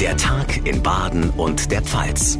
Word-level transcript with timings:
Der 0.00 0.14
Tag 0.18 0.66
in 0.66 0.82
Baden 0.82 1.30
und 1.30 1.70
der 1.70 1.80
Pfalz. 1.80 2.38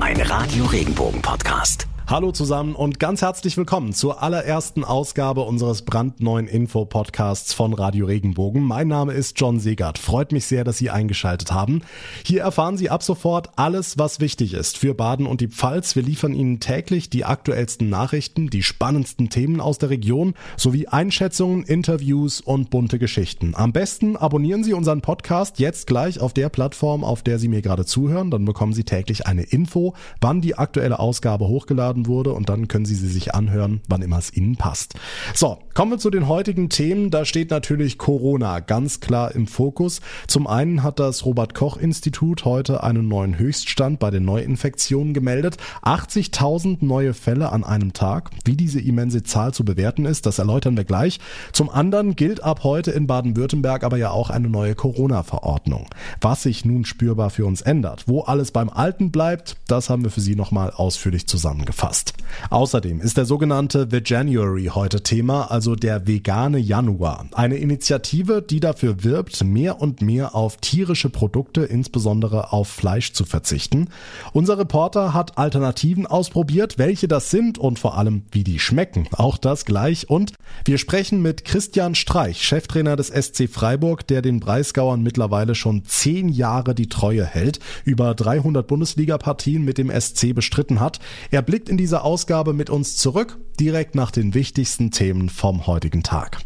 Ein 0.00 0.20
Radio 0.20 0.66
Regenbogen 0.66 1.22
Podcast. 1.22 1.86
Hallo 2.12 2.30
zusammen 2.30 2.74
und 2.74 2.98
ganz 2.98 3.22
herzlich 3.22 3.56
willkommen 3.56 3.94
zur 3.94 4.22
allerersten 4.22 4.84
Ausgabe 4.84 5.40
unseres 5.40 5.80
brandneuen 5.80 6.46
Info-Podcasts 6.46 7.54
von 7.54 7.72
Radio 7.72 8.04
Regenbogen. 8.04 8.62
Mein 8.62 8.88
Name 8.88 9.14
ist 9.14 9.40
John 9.40 9.58
Segert. 9.58 9.96
Freut 9.96 10.30
mich 10.30 10.44
sehr, 10.44 10.62
dass 10.62 10.76
Sie 10.76 10.90
eingeschaltet 10.90 11.52
haben. 11.52 11.80
Hier 12.22 12.42
erfahren 12.42 12.76
Sie 12.76 12.90
ab 12.90 13.02
sofort 13.02 13.52
alles, 13.56 13.96
was 13.96 14.20
wichtig 14.20 14.52
ist 14.52 14.76
für 14.76 14.92
Baden 14.92 15.24
und 15.24 15.40
die 15.40 15.48
Pfalz. 15.48 15.96
Wir 15.96 16.02
liefern 16.02 16.34
Ihnen 16.34 16.60
täglich 16.60 17.08
die 17.08 17.24
aktuellsten 17.24 17.88
Nachrichten, 17.88 18.50
die 18.50 18.62
spannendsten 18.62 19.30
Themen 19.30 19.62
aus 19.62 19.78
der 19.78 19.88
Region 19.88 20.34
sowie 20.58 20.88
Einschätzungen, 20.88 21.64
Interviews 21.64 22.42
und 22.42 22.68
bunte 22.68 22.98
Geschichten. 22.98 23.54
Am 23.56 23.72
besten 23.72 24.18
abonnieren 24.18 24.64
Sie 24.64 24.74
unseren 24.74 25.00
Podcast 25.00 25.58
jetzt 25.60 25.86
gleich 25.86 26.20
auf 26.20 26.34
der 26.34 26.50
Plattform, 26.50 27.04
auf 27.04 27.22
der 27.22 27.38
Sie 27.38 27.48
mir 27.48 27.62
gerade 27.62 27.86
zuhören. 27.86 28.30
Dann 28.30 28.44
bekommen 28.44 28.74
Sie 28.74 28.84
täglich 28.84 29.26
eine 29.26 29.44
Info, 29.44 29.94
wann 30.20 30.42
die 30.42 30.58
aktuelle 30.58 30.98
Ausgabe 30.98 31.48
hochgeladen 31.48 32.01
hochgeladen 32.02 32.06
wurde 32.06 32.32
und 32.32 32.48
dann 32.48 32.68
können 32.68 32.84
Sie 32.84 32.94
sie 32.94 33.08
sich 33.08 33.34
anhören, 33.34 33.80
wann 33.88 34.02
immer 34.02 34.18
es 34.18 34.32
Ihnen 34.32 34.56
passt. 34.56 34.94
So, 35.34 35.58
kommen 35.74 35.92
wir 35.92 35.98
zu 35.98 36.10
den 36.10 36.28
heutigen 36.28 36.68
Themen. 36.68 37.10
Da 37.10 37.24
steht 37.24 37.50
natürlich 37.50 37.98
Corona 37.98 38.60
ganz 38.60 39.00
klar 39.00 39.34
im 39.34 39.46
Fokus. 39.46 40.00
Zum 40.26 40.46
einen 40.46 40.82
hat 40.82 40.98
das 40.98 41.24
Robert 41.24 41.54
Koch 41.54 41.76
Institut 41.76 42.44
heute 42.44 42.82
einen 42.82 43.08
neuen 43.08 43.38
Höchststand 43.38 43.98
bei 43.98 44.10
den 44.10 44.24
Neuinfektionen 44.24 45.14
gemeldet. 45.14 45.56
80.000 45.82 46.78
neue 46.80 47.14
Fälle 47.14 47.52
an 47.52 47.64
einem 47.64 47.92
Tag. 47.92 48.30
Wie 48.44 48.56
diese 48.56 48.80
immense 48.80 49.22
Zahl 49.22 49.54
zu 49.54 49.64
bewerten 49.64 50.04
ist, 50.04 50.26
das 50.26 50.38
erläutern 50.38 50.76
wir 50.76 50.84
gleich. 50.84 51.20
Zum 51.52 51.70
anderen 51.70 52.16
gilt 52.16 52.42
ab 52.42 52.64
heute 52.64 52.90
in 52.90 53.06
Baden-Württemberg 53.06 53.84
aber 53.84 53.96
ja 53.96 54.10
auch 54.10 54.30
eine 54.30 54.48
neue 54.48 54.74
Corona-Verordnung. 54.74 55.86
Was 56.20 56.42
sich 56.42 56.64
nun 56.64 56.84
spürbar 56.84 57.30
für 57.30 57.46
uns 57.46 57.62
ändert, 57.62 58.04
wo 58.06 58.22
alles 58.22 58.50
beim 58.50 58.68
Alten 58.68 59.10
bleibt, 59.10 59.56
das 59.66 59.88
haben 59.90 60.04
wir 60.04 60.10
für 60.10 60.20
Sie 60.20 60.36
nochmal 60.36 60.70
ausführlich 60.70 61.26
zusammengefasst 61.26 61.91
zusammengefasst. 61.92 62.14
Außerdem 62.50 63.00
ist 63.00 63.16
der 63.16 63.24
sogenannte 63.24 63.86
The 63.90 64.00
January 64.04 64.70
heute 64.74 65.02
Thema, 65.02 65.50
also 65.50 65.76
der 65.76 66.06
vegane 66.06 66.58
Januar. 66.58 67.26
Eine 67.32 67.56
Initiative, 67.56 68.42
die 68.42 68.60
dafür 68.60 69.04
wirbt, 69.04 69.44
mehr 69.44 69.80
und 69.80 70.02
mehr 70.02 70.34
auf 70.34 70.56
tierische 70.56 71.10
Produkte, 71.10 71.62
insbesondere 71.62 72.52
auf 72.52 72.68
Fleisch 72.68 73.12
zu 73.12 73.24
verzichten. 73.24 73.88
Unser 74.32 74.58
Reporter 74.58 75.14
hat 75.14 75.38
Alternativen 75.38 76.06
ausprobiert, 76.06 76.78
welche 76.78 77.08
das 77.08 77.30
sind 77.30 77.58
und 77.58 77.78
vor 77.78 77.96
allem, 77.96 78.22
wie 78.32 78.44
die 78.44 78.58
schmecken. 78.58 79.08
Auch 79.12 79.38
das 79.38 79.64
gleich. 79.64 80.08
Und 80.10 80.32
wir 80.64 80.78
sprechen 80.78 81.22
mit 81.22 81.44
Christian 81.44 81.94
Streich, 81.94 82.42
Cheftrainer 82.42 82.96
des 82.96 83.08
SC 83.08 83.48
Freiburg, 83.48 84.06
der 84.06 84.22
den 84.22 84.40
Breisgauern 84.40 85.02
mittlerweile 85.02 85.54
schon 85.54 85.84
zehn 85.84 86.28
Jahre 86.28 86.74
die 86.74 86.88
Treue 86.88 87.24
hält, 87.24 87.60
über 87.84 88.14
300 88.14 88.66
Bundesliga-Partien 88.66 89.64
mit 89.64 89.78
dem 89.78 89.90
SC 89.90 90.34
bestritten 90.34 90.80
hat. 90.80 90.98
Er 91.30 91.42
blickt 91.42 91.68
in 91.72 91.78
dieser 91.78 92.04
Ausgabe 92.04 92.52
mit 92.52 92.68
uns 92.68 92.98
zurück, 92.98 93.38
direkt 93.58 93.94
nach 93.94 94.10
den 94.10 94.34
wichtigsten 94.34 94.90
Themen 94.90 95.30
vom 95.30 95.66
heutigen 95.66 96.02
Tag. 96.02 96.36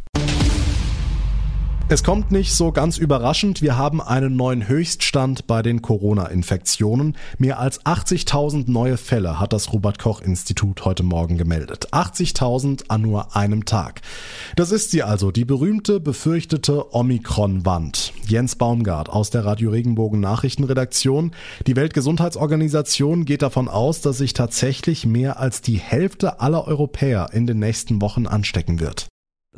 Es 1.88 2.02
kommt 2.02 2.32
nicht 2.32 2.52
so 2.52 2.72
ganz 2.72 2.98
überraschend, 2.98 3.62
wir 3.62 3.78
haben 3.78 4.02
einen 4.02 4.34
neuen 4.34 4.66
Höchststand 4.66 5.46
bei 5.46 5.62
den 5.62 5.82
Corona-Infektionen. 5.82 7.16
Mehr 7.38 7.60
als 7.60 7.80
80.000 7.86 8.68
neue 8.68 8.96
Fälle 8.96 9.38
hat 9.38 9.52
das 9.52 9.72
Robert 9.72 10.00
Koch 10.00 10.20
Institut 10.20 10.84
heute 10.84 11.04
Morgen 11.04 11.38
gemeldet. 11.38 11.92
80.000 11.92 12.86
an 12.88 13.02
nur 13.02 13.36
einem 13.36 13.66
Tag. 13.66 14.00
Das 14.56 14.72
ist 14.72 14.90
sie 14.90 15.04
also, 15.04 15.30
die 15.30 15.44
berühmte, 15.44 16.00
befürchtete 16.00 16.92
Omikron-Wand. 16.92 18.12
Jens 18.26 18.56
Baumgart 18.56 19.08
aus 19.08 19.30
der 19.30 19.44
Radio 19.44 19.70
Regenbogen 19.70 20.18
Nachrichtenredaktion. 20.18 21.36
Die 21.68 21.76
Weltgesundheitsorganisation 21.76 23.24
geht 23.24 23.42
davon 23.42 23.68
aus, 23.68 24.00
dass 24.00 24.18
sich 24.18 24.32
tatsächlich 24.32 25.06
mehr 25.06 25.38
als 25.38 25.60
die 25.60 25.78
Hälfte 25.78 26.40
aller 26.40 26.66
Europäer 26.66 27.28
in 27.32 27.46
den 27.46 27.60
nächsten 27.60 28.02
Wochen 28.02 28.26
anstecken 28.26 28.80
wird. 28.80 29.06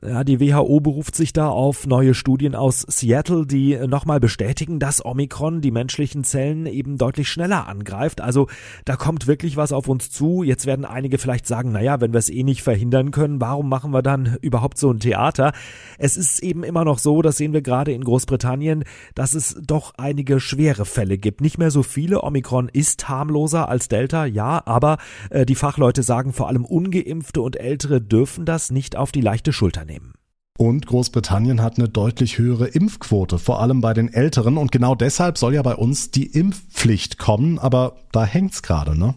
Ja, 0.01 0.23
die 0.23 0.39
WHO 0.39 0.79
beruft 0.79 1.17
sich 1.17 1.33
da 1.33 1.49
auf 1.49 1.85
neue 1.85 2.15
Studien 2.15 2.55
aus 2.55 2.83
Seattle, 2.83 3.47
die 3.47 3.77
nochmal 3.89 4.21
bestätigen, 4.21 4.79
dass 4.79 5.05
Omikron 5.05 5.61
die 5.61 5.73
menschlichen 5.73 6.23
Zellen 6.23 6.67
eben 6.67 6.99
deutlich 6.99 7.29
schneller 7.29 7.67
angreift. 7.67 8.21
Also 8.21 8.47
da 8.85 8.95
kommt 8.95 9.27
wirklich 9.27 9.57
was 9.57 9.73
auf 9.73 9.89
uns 9.89 10.09
zu. 10.11 10.45
Jetzt 10.45 10.67
werden 10.67 10.85
einige 10.85 11.19
vielleicht 11.19 11.49
sagen, 11.49 11.73
naja, 11.73 12.01
wenn 12.01 12.13
wir 12.13 12.19
es 12.19 12.31
eh 12.31 12.45
nicht 12.45 12.63
verhindern 12.63 13.11
können, 13.11 13.41
warum 13.41 13.69
machen 13.69 13.93
wir 13.93 14.03
dann 14.03 14.37
überhaupt 14.41 14.79
so 14.79 14.89
ein 14.93 15.01
Theater? 15.01 15.53
Es 15.99 16.17
ist 16.17 16.45
eben 16.45 16.63
immer 16.63 16.85
noch 16.85 17.01
so, 17.01 17.21
das 17.21 17.37
sehen 17.37 17.53
wir 17.53 17.63
gerade 17.63 17.91
in 17.91 18.05
Großbritannien, 18.05 18.85
dass 19.17 19.35
es 19.35 19.61
doch 19.67 19.95
einige 19.97 20.39
schwere 20.39 20.85
Fälle 20.85 21.19
gibt. 21.19 21.41
Nicht 21.41 21.59
mehr 21.59 21.73
so 21.73 21.83
viele. 21.83 22.23
Omikron 22.23 22.69
ist 22.73 23.09
harmloser 23.09 23.69
als 23.69 23.89
Delta, 23.89 24.27
ja, 24.27 24.63
aber 24.65 24.99
äh, 25.31 25.45
die 25.45 25.57
Fachleute 25.57 26.05
sagen, 26.05 26.33
vor 26.33 26.47
allem 26.47 26.65
ungeimpfte 26.65 27.41
und 27.41 27.57
ältere 27.57 28.01
dürfen 28.01 28.45
das 28.45 28.71
nicht 28.71 28.95
auf 28.95 29.11
die 29.11 29.23
leichte 29.23 29.53
Schulter 29.53 29.88
nehmen. 29.89 30.13
Und 30.59 30.87
Großbritannien 30.87 31.63
hat 31.63 31.79
eine 31.79 31.89
deutlich 31.89 32.39
höhere 32.39 32.67
Impfquote, 32.67 33.39
vor 33.39 33.61
allem 33.61 33.81
bei 33.81 33.95
den 33.95 34.13
Älteren. 34.13 34.57
Und 34.57 34.73
genau 34.73 34.95
deshalb 34.95 35.39
soll 35.39 35.55
ja 35.55 35.63
bei 35.63 35.75
uns 35.75 36.11
die 36.11 36.27
Impfpflicht 36.27 37.17
kommen. 37.17 37.59
Aber 37.59 37.97
da 38.13 38.25
hängt's 38.25 38.63
gerade, 38.63 38.99
ne? 38.99 39.15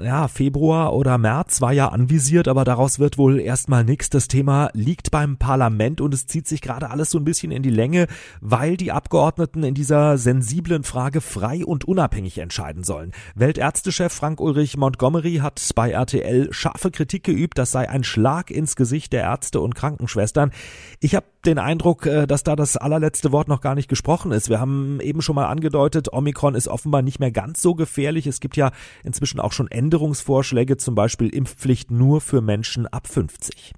Ja, 0.00 0.26
Februar 0.26 0.92
oder 0.92 1.18
März 1.18 1.60
war 1.60 1.72
ja 1.72 1.88
anvisiert, 1.88 2.48
aber 2.48 2.64
daraus 2.64 2.98
wird 2.98 3.16
wohl 3.16 3.38
erstmal 3.38 3.84
nichts. 3.84 4.10
Das 4.10 4.26
Thema 4.26 4.70
liegt 4.72 5.12
beim 5.12 5.36
Parlament 5.36 6.00
und 6.00 6.12
es 6.12 6.26
zieht 6.26 6.48
sich 6.48 6.60
gerade 6.60 6.90
alles 6.90 7.10
so 7.10 7.18
ein 7.18 7.24
bisschen 7.24 7.52
in 7.52 7.62
die 7.62 7.70
Länge, 7.70 8.08
weil 8.40 8.76
die 8.76 8.90
Abgeordneten 8.90 9.62
in 9.62 9.74
dieser 9.74 10.18
sensiblen 10.18 10.82
Frage 10.82 11.20
frei 11.20 11.64
und 11.64 11.84
unabhängig 11.84 12.38
entscheiden 12.38 12.82
sollen. 12.82 13.12
Weltärztechef 13.36 14.12
Frank 14.12 14.40
Ulrich 14.40 14.76
Montgomery 14.76 15.36
hat 15.36 15.62
bei 15.76 15.92
RTL 15.92 16.52
scharfe 16.52 16.90
Kritik 16.90 17.22
geübt, 17.22 17.56
das 17.56 17.70
sei 17.70 17.88
ein 17.88 18.02
Schlag 18.02 18.50
ins 18.50 18.74
Gesicht 18.74 19.12
der 19.12 19.22
Ärzte 19.22 19.60
und 19.60 19.76
Krankenschwestern. 19.76 20.50
Ich 20.98 21.14
habe 21.14 21.26
den 21.46 21.58
Eindruck, 21.58 22.06
äh, 22.06 22.26
dass 22.26 22.44
da 22.44 22.56
das 22.56 22.76
allerletzte 22.76 23.32
Wort 23.32 23.48
noch 23.48 23.60
gar 23.60 23.74
nicht 23.74 23.88
gesprochen 23.88 24.32
ist. 24.32 24.48
Wir 24.48 24.60
haben 24.60 25.00
eben 25.00 25.22
schon 25.22 25.34
mal 25.34 25.46
angedeutet, 25.46 26.12
Omikron 26.12 26.54
ist 26.54 26.68
offenbar 26.68 27.02
nicht 27.02 27.20
mehr 27.20 27.30
ganz 27.30 27.62
so 27.62 27.74
gefährlich. 27.74 28.26
Es 28.26 28.40
gibt 28.40 28.56
ja 28.56 28.72
inzwischen 29.02 29.40
auch 29.40 29.52
schon 29.52 29.70
Änderungsvorschläge, 29.70 30.76
zum 30.76 30.94
Beispiel 30.94 31.28
Impfpflicht 31.28 31.90
nur 31.90 32.20
für 32.20 32.40
Menschen 32.40 32.86
ab 32.86 33.06
50. 33.06 33.72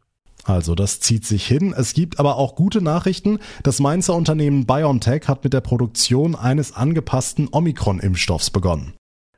Also 0.45 0.75
das 0.75 1.01
zieht 1.01 1.25
sich 1.25 1.47
hin. 1.47 1.75
Es 1.77 1.93
gibt 1.93 2.21
aber 2.21 2.37
auch 2.37 2.55
gute 2.55 2.81
Nachrichten. 2.81 3.41
Das 3.65 3.81
Mainzer 3.81 4.15
Unternehmen 4.15 4.65
BioNTech 4.65 5.27
hat 5.27 5.43
mit 5.43 5.53
der 5.53 5.61
Produktion 5.61 6.37
eines 6.37 6.73
angepassten 6.73 7.49
Omikron-Impfstoffs 7.51 8.51
begonnen. 8.51 8.95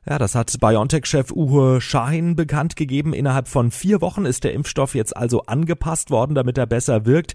Ja, 0.08 0.16
das 0.16 0.34
hat 0.34 0.58
BioNTech-Chef 0.58 1.32
Uwe 1.32 1.82
Schahin 1.82 2.34
bekannt 2.34 2.76
gegeben. 2.76 3.12
Innerhalb 3.12 3.46
von 3.46 3.70
vier 3.70 4.00
Wochen 4.00 4.24
ist 4.24 4.42
der 4.42 4.54
Impfstoff 4.54 4.94
jetzt 4.94 5.14
also 5.14 5.42
angepasst 5.42 6.10
worden, 6.10 6.34
damit 6.34 6.56
er 6.56 6.64
besser 6.64 7.04
wirkt. 7.04 7.34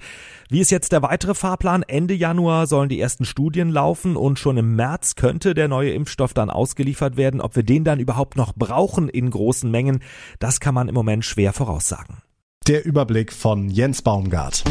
Wie 0.50 0.60
ist 0.60 0.72
jetzt 0.72 0.92
der 0.92 1.04
weitere 1.04 1.36
Fahrplan? 1.36 1.84
Ende 1.84 2.16
Januar 2.16 2.66
sollen 2.66 2.90
die 2.90 3.00
ersten 3.00 3.26
Studien 3.26 3.70
laufen 3.70 4.16
und 4.16 4.40
schon 4.40 4.58
im 4.58 4.76
März 4.76 5.14
könnte 5.14 5.54
der 5.54 5.68
neue 5.68 5.92
Impfstoff 5.92 6.34
dann 6.34 6.50
ausgeliefert 6.50 7.16
werden. 7.16 7.42
Ob 7.42 7.56
wir 7.56 7.64
den 7.64 7.84
dann 7.84 8.00
überhaupt 8.00 8.38
noch 8.38 8.54
brauchen 8.56 9.08
in 9.08 9.30
großen 9.30 9.70
Mengen, 9.70 10.00
das 10.40 10.60
kann 10.60 10.74
man 10.74 10.88
im 10.88 10.96
Moment 10.96 11.26
schwer 11.26 11.54
voraussagen. 11.54 12.24
Der 12.68 12.86
Überblick 12.86 13.34
von 13.34 13.70
Jens 13.70 14.02
Baumgart. 14.02 14.64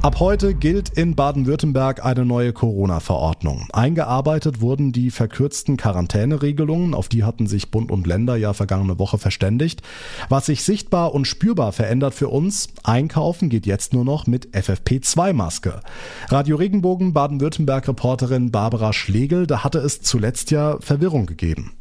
Ab 0.00 0.20
heute 0.20 0.54
gilt 0.54 0.90
in 0.90 1.16
Baden-Württemberg 1.16 2.04
eine 2.04 2.24
neue 2.24 2.52
Corona-Verordnung. 2.52 3.66
Eingearbeitet 3.72 4.60
wurden 4.60 4.92
die 4.92 5.10
verkürzten 5.10 5.76
Quarantäneregelungen, 5.76 6.94
auf 6.94 7.08
die 7.08 7.24
hatten 7.24 7.48
sich 7.48 7.72
Bund 7.72 7.90
und 7.90 8.06
Länder 8.06 8.36
ja 8.36 8.52
vergangene 8.52 9.00
Woche 9.00 9.18
verständigt. 9.18 9.82
Was 10.28 10.46
sich 10.46 10.62
sichtbar 10.62 11.14
und 11.14 11.26
spürbar 11.26 11.72
verändert 11.72 12.14
für 12.14 12.28
uns, 12.28 12.68
einkaufen 12.84 13.48
geht 13.48 13.66
jetzt 13.66 13.92
nur 13.92 14.04
noch 14.04 14.28
mit 14.28 14.54
FFP2-Maske. 14.54 15.80
Radio 16.28 16.56
Regenbogen 16.56 17.12
Baden-Württemberg-Reporterin 17.12 18.52
Barbara 18.52 18.92
Schlegel, 18.92 19.48
da 19.48 19.64
hatte 19.64 19.80
es 19.80 20.00
zuletzt 20.00 20.52
ja 20.52 20.78
Verwirrung 20.80 21.26
gegeben. 21.26 21.72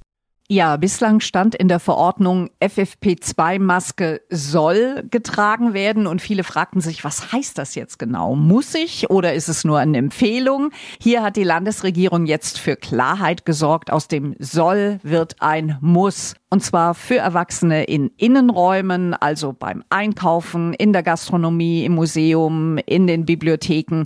Ja, 0.49 0.77
bislang 0.77 1.19
stand 1.19 1.55
in 1.55 1.67
der 1.67 1.81
Verordnung, 1.81 2.49
FFP2-Maske 2.61 4.21
soll 4.29 5.03
getragen 5.11 5.73
werden 5.73 6.07
und 6.07 6.21
viele 6.21 6.45
fragten 6.45 6.79
sich, 6.79 7.03
was 7.03 7.33
heißt 7.33 7.57
das 7.57 7.75
jetzt 7.75 7.99
genau? 7.99 8.33
Muss 8.33 8.73
ich 8.73 9.09
oder 9.09 9.33
ist 9.33 9.49
es 9.49 9.65
nur 9.65 9.79
eine 9.79 9.97
Empfehlung? 9.97 10.71
Hier 11.01 11.21
hat 11.21 11.35
die 11.35 11.43
Landesregierung 11.43 12.27
jetzt 12.27 12.59
für 12.59 12.77
Klarheit 12.77 13.45
gesorgt. 13.45 13.91
Aus 13.91 14.07
dem 14.07 14.37
soll 14.39 15.01
wird 15.03 15.35
ein 15.41 15.77
muss. 15.81 16.35
Und 16.49 16.63
zwar 16.63 16.93
für 16.93 17.17
Erwachsene 17.17 17.83
in 17.83 18.09
Innenräumen, 18.15 19.13
also 19.13 19.51
beim 19.51 19.83
Einkaufen, 19.89 20.73
in 20.73 20.93
der 20.93 21.03
Gastronomie, 21.03 21.83
im 21.83 21.95
Museum, 21.95 22.77
in 22.85 23.05
den 23.05 23.25
Bibliotheken. 23.25 24.05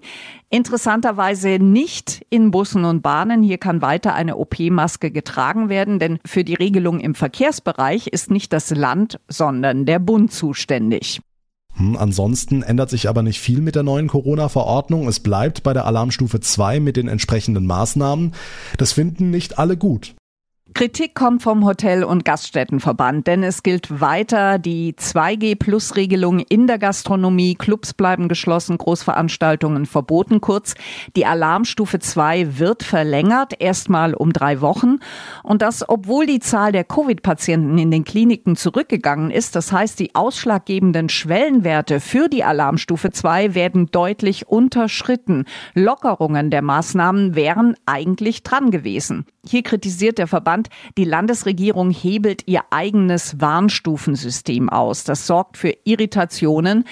Interessanterweise 0.54 1.60
nicht 1.60 2.26
in 2.30 2.52
Bussen 2.52 2.84
und 2.84 3.02
Bahnen. 3.02 3.42
Hier 3.42 3.58
kann 3.58 3.82
weiter 3.82 4.14
eine 4.14 4.36
OP-Maske 4.36 5.10
getragen 5.10 5.70
werden, 5.70 5.98
denn 5.98 6.20
für 6.26 6.44
die 6.44 6.56
Regelung 6.56 7.00
im 7.00 7.16
Verkehrsbereich 7.16 8.08
ist 8.08 8.30
nicht 8.30 8.52
das 8.52 8.70
Land, 8.70 9.22
sondern 9.30 9.86
der 9.86 10.00
Bund 10.00 10.34
zuständig. 10.34 11.22
Hm, 11.76 11.96
ansonsten 11.96 12.64
ändert 12.64 12.90
sich 12.90 13.08
aber 13.08 13.24
nicht 13.24 13.40
viel 13.40 13.62
mit 13.62 13.76
der 13.76 13.84
neuen 13.84 14.10
Corona-Verordnung. 14.10 15.08
Es 15.08 15.22
bleibt 15.22 15.64
bei 15.64 15.72
der 15.72 15.86
Alarmstufe 15.86 16.42
2 16.42 16.82
mit 16.82 16.98
den 16.98 17.08
entsprechenden 17.08 17.66
Maßnahmen. 17.66 18.34
Das 18.78 18.92
finden 18.92 19.30
nicht 19.30 19.58
alle 19.58 19.78
gut. 19.78 20.16
Kritik 20.74 21.16
kommt 21.16 21.44
vom 21.44 21.66
Hotel- 21.66 22.04
und 22.04 22.24
Gaststättenverband, 22.24 23.28
denn 23.28 23.44
es 23.44 23.62
gilt 23.62 24.00
weiter 24.02 24.58
die 24.58 24.94
2G-Plus-Regelung 24.94 26.40
in 26.40 26.66
der 26.66 26.80
Gastronomie. 26.80 27.56
Clubs 27.56 27.94
bleiben 27.94 28.30
geschlossen, 28.30 28.78
Großveranstaltungen 28.78 29.86
verboten. 29.86 30.40
Kurz, 30.40 30.76
die 31.16 31.26
Alarmstufe 31.26 32.00
2 32.00 32.58
wird 32.58 32.84
verlängert, 32.84 33.54
erstmal 33.60 34.14
um 34.14 34.32
drei 34.34 34.62
Wochen. 34.62 35.00
Und 35.44 35.62
das, 35.62 35.88
obwohl 35.88 36.26
die 36.26 36.40
Zahl 36.40 36.72
der 36.72 36.86
Covid-Patienten 36.86 37.78
in 37.78 37.92
den 37.92 38.06
Kliniken 38.06 38.56
zurückgegangen 38.56 39.30
ist. 39.30 39.56
Das 39.56 39.72
heißt, 39.72 40.00
die 40.00 40.16
ausschlaggebenden 40.16 41.10
Schwellenwerte 41.10 42.00
für 42.00 42.30
die 42.30 42.44
Alarmstufe 42.44 43.12
2 43.12 43.56
werden 43.56 43.88
deutlich 43.88 44.48
unterschritten. 44.48 45.46
Lockerungen 45.74 46.50
der 46.50 46.62
Maßnahmen 46.62 47.36
wären 47.36 47.76
eigentlich 47.86 48.44
dran 48.44 48.72
gewesen. 48.72 49.26
Hier 49.46 49.64
kritisiert 49.64 50.20
der 50.20 50.28
Verband, 50.28 50.61
die 50.98 51.06
Landesregierung 51.06 51.92
hebelt 51.92 52.48
ihr 52.48 52.62
eigenes 52.70 53.40
Warnstufensystem 53.40 54.70
aus. 54.70 55.04
Das 55.04 55.28
sorgt 55.28 55.58
für 55.58 55.76
Irritationen. 55.84 56.86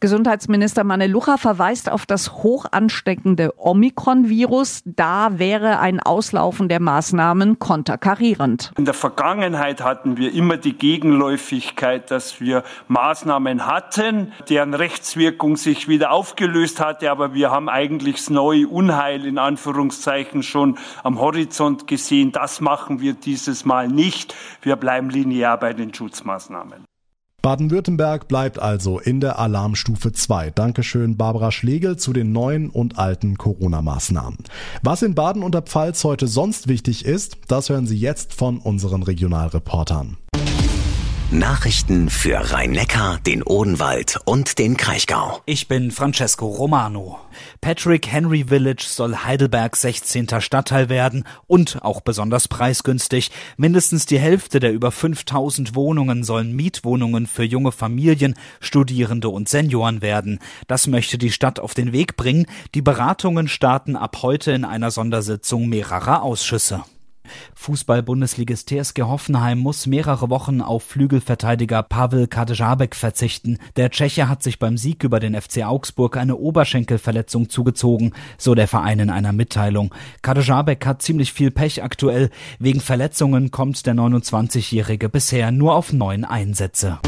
Gesundheitsminister 0.00 0.84
Manelucha 0.84 1.38
verweist 1.38 1.90
auf 1.90 2.06
das 2.06 2.34
hoch 2.34 2.66
ansteckende 2.70 3.52
Omikron-Virus. 3.56 4.82
Da 4.84 5.40
wäre 5.40 5.80
ein 5.80 5.98
Auslaufen 5.98 6.68
der 6.68 6.78
Maßnahmen 6.78 7.58
konterkarierend. 7.58 8.70
In 8.78 8.84
der 8.84 8.94
Vergangenheit 8.94 9.82
hatten 9.82 10.16
wir 10.16 10.32
immer 10.32 10.56
die 10.56 10.74
Gegenläufigkeit, 10.74 12.12
dass 12.12 12.40
wir 12.40 12.62
Maßnahmen 12.86 13.66
hatten, 13.66 14.32
deren 14.48 14.74
Rechtswirkung 14.74 15.56
sich 15.56 15.88
wieder 15.88 16.12
aufgelöst 16.12 16.78
hatte, 16.78 17.10
aber 17.10 17.34
wir 17.34 17.50
haben 17.50 17.68
eigentlich 17.68 18.16
das 18.16 18.30
neue 18.30 18.68
Unheil 18.68 19.26
in 19.26 19.36
Anführungszeichen 19.38 20.44
schon 20.44 20.78
am 21.02 21.18
Horizont 21.18 21.88
gesehen. 21.88 22.30
Das 22.30 22.60
machen 22.60 23.00
wir 23.00 23.14
dieses 23.14 23.64
Mal 23.64 23.88
nicht. 23.88 24.36
Wir 24.62 24.76
bleiben 24.76 25.10
linear 25.10 25.58
bei 25.58 25.72
den 25.72 25.92
Schutzmaßnahmen. 25.92 26.84
Baden-Württemberg 27.40 28.26
bleibt 28.26 28.58
also 28.58 28.98
in 28.98 29.20
der 29.20 29.38
Alarmstufe 29.38 30.12
2. 30.12 30.50
Dankeschön 30.50 31.16
Barbara 31.16 31.52
Schlegel 31.52 31.96
zu 31.96 32.12
den 32.12 32.32
neuen 32.32 32.68
und 32.68 32.98
alten 32.98 33.38
Corona-Maßnahmen. 33.38 34.38
Was 34.82 35.02
in 35.02 35.14
Baden 35.14 35.44
und 35.44 35.54
der 35.54 35.62
Pfalz 35.62 36.02
heute 36.02 36.26
sonst 36.26 36.66
wichtig 36.66 37.04
ist, 37.04 37.38
das 37.46 37.68
hören 37.68 37.86
Sie 37.86 37.96
jetzt 37.96 38.34
von 38.34 38.58
unseren 38.58 39.04
Regionalreportern. 39.04 40.16
Nachrichten 41.30 42.08
für 42.08 42.52
Rhein-Neckar, 42.52 43.18
den 43.18 43.42
Odenwald 43.42 44.18
und 44.24 44.58
den 44.58 44.78
Kraichgau. 44.78 45.42
Ich 45.44 45.68
bin 45.68 45.90
Francesco 45.90 46.46
Romano. 46.46 47.18
Patrick 47.60 48.10
Henry 48.10 48.46
Village 48.48 48.86
soll 48.88 49.14
Heidelberg 49.14 49.76
16. 49.76 50.40
Stadtteil 50.40 50.88
werden 50.88 51.24
und 51.46 51.82
auch 51.82 52.00
besonders 52.00 52.48
preisgünstig. 52.48 53.30
Mindestens 53.58 54.06
die 54.06 54.18
Hälfte 54.18 54.58
der 54.58 54.72
über 54.72 54.90
5000 54.90 55.74
Wohnungen 55.74 56.24
sollen 56.24 56.56
Mietwohnungen 56.56 57.26
für 57.26 57.44
junge 57.44 57.72
Familien, 57.72 58.34
Studierende 58.60 59.28
und 59.28 59.50
Senioren 59.50 60.00
werden. 60.00 60.38
Das 60.66 60.86
möchte 60.86 61.18
die 61.18 61.30
Stadt 61.30 61.60
auf 61.60 61.74
den 61.74 61.92
Weg 61.92 62.16
bringen. 62.16 62.46
Die 62.74 62.82
Beratungen 62.82 63.48
starten 63.48 63.96
ab 63.96 64.22
heute 64.22 64.52
in 64.52 64.64
einer 64.64 64.90
Sondersitzung 64.90 65.68
mehrerer 65.68 66.22
Ausschüsse. 66.22 66.84
Fußball-Bundesligist 67.54 68.68
TSG 68.68 69.02
Hoffenheim 69.02 69.58
muss 69.58 69.86
mehrere 69.86 70.30
Wochen 70.30 70.60
auf 70.60 70.82
Flügelverteidiger 70.82 71.82
Pavel 71.82 72.26
Kadejabek 72.26 72.94
verzichten. 72.94 73.58
Der 73.76 73.90
Tscheche 73.90 74.28
hat 74.28 74.42
sich 74.42 74.58
beim 74.58 74.76
Sieg 74.76 75.04
über 75.04 75.20
den 75.20 75.40
FC 75.40 75.64
Augsburg 75.64 76.16
eine 76.16 76.36
Oberschenkelverletzung 76.36 77.48
zugezogen, 77.48 78.12
so 78.36 78.54
der 78.54 78.68
Verein 78.68 79.00
in 79.00 79.10
einer 79.10 79.32
Mitteilung. 79.32 79.94
Kadejabek 80.22 80.86
hat 80.86 81.02
ziemlich 81.02 81.32
viel 81.32 81.50
Pech 81.50 81.82
aktuell. 81.82 82.30
Wegen 82.58 82.80
Verletzungen 82.80 83.50
kommt 83.50 83.86
der 83.86 83.94
29-Jährige 83.94 85.08
bisher 85.08 85.50
nur 85.50 85.74
auf 85.74 85.92
neun 85.92 86.24
Einsätze. 86.24 86.98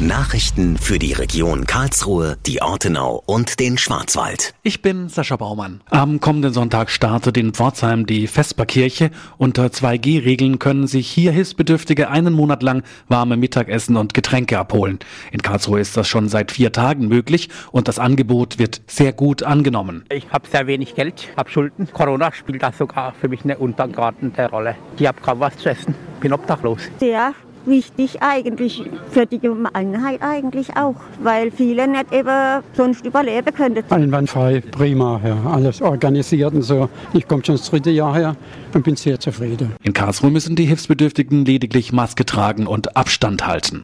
Nachrichten 0.00 0.78
für 0.78 1.00
die 1.00 1.12
Region 1.12 1.66
Karlsruhe, 1.66 2.38
die 2.46 2.62
Ortenau 2.62 3.20
und 3.26 3.58
den 3.58 3.78
Schwarzwald. 3.78 4.54
Ich 4.62 4.80
bin 4.80 5.08
Sascha 5.08 5.34
Baumann. 5.34 5.80
Am 5.90 6.20
kommenden 6.20 6.52
Sonntag 6.52 6.90
startet 6.90 7.36
in 7.36 7.52
Pforzheim 7.52 8.06
die 8.06 8.28
Vesperkirche. 8.28 9.10
Unter 9.38 9.66
2G-Regeln 9.66 10.60
können 10.60 10.86
sich 10.86 11.10
hier 11.10 11.32
Hilfsbedürftige 11.32 12.10
einen 12.10 12.32
Monat 12.32 12.62
lang 12.62 12.84
warme 13.08 13.36
Mittagessen 13.36 13.96
und 13.96 14.14
Getränke 14.14 14.60
abholen. 14.60 15.00
In 15.32 15.42
Karlsruhe 15.42 15.80
ist 15.80 15.96
das 15.96 16.06
schon 16.06 16.28
seit 16.28 16.52
vier 16.52 16.70
Tagen 16.70 17.08
möglich 17.08 17.48
und 17.72 17.88
das 17.88 17.98
Angebot 17.98 18.60
wird 18.60 18.82
sehr 18.86 19.12
gut 19.12 19.42
angenommen. 19.42 20.04
Ich 20.12 20.30
habe 20.30 20.46
sehr 20.48 20.68
wenig 20.68 20.94
Geld, 20.94 21.26
habe 21.36 21.50
Schulden. 21.50 21.88
Corona 21.92 22.32
spielt 22.32 22.62
da 22.62 22.70
sogar 22.70 23.14
für 23.20 23.26
mich 23.26 23.42
eine 23.42 23.58
untergeordnete 23.58 24.48
Rolle. 24.48 24.76
Ich 24.96 25.08
habe 25.08 25.20
kaum 25.20 25.40
was 25.40 25.56
zu 25.56 25.70
essen, 25.70 25.96
bin 26.20 26.32
obdachlos. 26.32 26.82
Sehr 27.00 27.34
wichtig 27.66 28.22
eigentlich 28.22 28.82
für 29.10 29.26
die 29.26 29.38
Gemeinheit 29.38 30.22
eigentlich 30.22 30.76
auch, 30.76 30.96
weil 31.22 31.50
viele 31.50 31.88
nicht 31.88 32.12
eben 32.12 32.62
sonst 32.74 33.04
überleben 33.04 33.54
könnten. 33.54 33.84
Einwandfrei, 33.92 34.60
prima, 34.60 35.20
ja, 35.24 35.50
alles 35.50 35.82
organisiert 35.82 36.54
und 36.54 36.62
so. 36.62 36.88
Ich 37.12 37.26
komme 37.26 37.44
schon 37.44 37.56
das 37.56 37.68
dritte 37.70 37.90
Jahr 37.90 38.14
her 38.14 38.36
und 38.74 38.84
bin 38.84 38.96
sehr 38.96 39.20
zufrieden. 39.20 39.72
In 39.82 39.92
Karlsruhe 39.92 40.30
müssen 40.30 40.56
die 40.56 40.66
Hilfsbedürftigen 40.66 41.44
lediglich 41.44 41.92
Maske 41.92 42.24
tragen 42.24 42.66
und 42.66 42.96
Abstand 42.96 43.46
halten. 43.46 43.82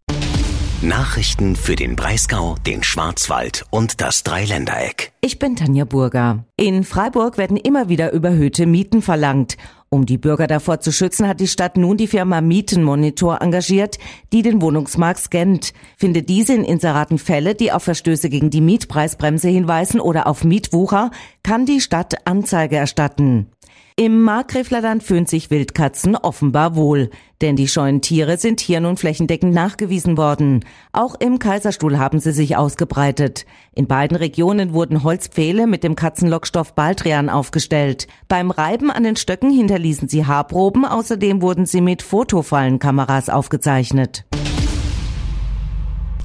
Nachrichten 0.85 1.56
für 1.56 1.76
den 1.76 1.97
Breisgau, 1.97 2.56
den 2.67 2.82
Schwarzwald 2.82 3.65
und 3.71 4.03
das 4.03 4.23
Dreiländereck. 4.23 5.12
Ich 5.23 5.38
bin 5.38 5.56
Tanja 5.56 5.87
Burger. 5.87 6.44
In 6.59 6.85
Freiburg 6.85 7.38
werden 7.38 7.56
immer 7.56 7.88
wieder 7.88 8.12
überhöhte 8.12 8.67
Mieten 8.67 9.00
verlangt. 9.00 9.56
Um 9.94 10.06
die 10.06 10.19
Bürger 10.19 10.49
davor 10.49 10.81
zu 10.81 10.91
schützen, 10.91 11.29
hat 11.29 11.38
die 11.38 11.46
Stadt 11.46 11.76
nun 11.76 11.96
die 11.96 12.08
Firma 12.08 12.41
Mietenmonitor 12.41 13.41
engagiert, 13.41 13.99
die 14.32 14.43
den 14.43 14.61
Wohnungsmarkt 14.61 15.20
scannt. 15.20 15.73
Findet 15.96 16.29
diese 16.29 16.52
in 16.52 16.64
Inseraten 16.64 17.17
Fälle, 17.17 17.55
die 17.55 17.70
auf 17.70 17.85
Verstöße 17.85 18.29
gegen 18.29 18.50
die 18.50 18.61
Mietpreisbremse 18.61 19.49
hinweisen 19.49 20.00
oder 20.00 20.26
auf 20.26 20.43
Mietwucher, 20.43 21.12
kann 21.44 21.64
die 21.64 21.81
Stadt 21.81 22.26
Anzeige 22.26 22.75
erstatten. 22.75 23.54
Im 23.96 24.23
Markgräflerland 24.23 25.05
fühlen 25.05 25.26
sich 25.26 25.52
Wildkatzen 25.52 26.17
offenbar 26.17 26.75
wohl, 26.75 27.11
denn 27.41 27.55
die 27.55 27.69
scheuen 27.69 28.00
Tiere 28.00 28.38
sind 28.38 28.58
hier 28.58 28.81
nun 28.81 28.96
flächendeckend 28.96 29.55
nachgewiesen 29.55 30.17
worden. 30.17 30.64
Auch 30.91 31.14
im 31.14 31.38
Kaiserstuhl 31.38 31.96
haben 31.96 32.19
sie 32.19 32.32
sich 32.32 32.56
ausgebreitet. 32.56 33.46
In 33.73 33.87
beiden 33.87 34.17
Regionen 34.17 34.73
wurden 34.73 35.05
Holzpfähle 35.05 35.69
mit 35.69 35.85
dem 35.85 35.94
Katzenlockstoff 35.94 36.75
Baldrian 36.75 37.28
aufgestellt. 37.28 38.09
Beim 38.26 38.50
Reiben 38.50 38.90
an 38.90 39.04
den 39.04 39.14
Stöcken 39.14 39.52
hinterließen 39.52 40.09
sie 40.09 40.26
Haarproben, 40.26 40.85
außerdem 40.85 41.40
wurden 41.40 41.64
sie 41.64 41.80
mit 41.80 42.02
Fotofallenkameras 42.02 43.28
aufgezeichnet. 43.28 44.25